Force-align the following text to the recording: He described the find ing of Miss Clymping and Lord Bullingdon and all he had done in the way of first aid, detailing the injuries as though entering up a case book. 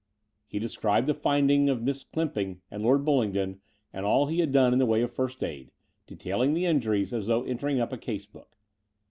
He 0.47 0.57
described 0.57 1.05
the 1.05 1.13
find 1.13 1.51
ing 1.51 1.69
of 1.69 1.83
Miss 1.83 2.03
Clymping 2.03 2.61
and 2.71 2.81
Lord 2.81 3.05
Bullingdon 3.05 3.61
and 3.93 4.03
all 4.03 4.25
he 4.25 4.39
had 4.39 4.51
done 4.51 4.73
in 4.73 4.79
the 4.79 4.87
way 4.87 5.03
of 5.03 5.13
first 5.13 5.43
aid, 5.43 5.69
detailing 6.07 6.55
the 6.55 6.65
injuries 6.65 7.13
as 7.13 7.27
though 7.27 7.43
entering 7.43 7.79
up 7.79 7.93
a 7.93 7.99
case 7.99 8.25
book. 8.25 8.57